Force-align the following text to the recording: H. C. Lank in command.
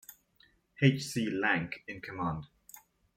H. 0.81 0.99
C. 1.03 1.29
Lank 1.29 1.83
in 1.87 2.01
command. 2.01 2.47